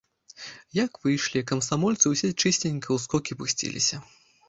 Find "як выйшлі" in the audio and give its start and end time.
0.85-1.45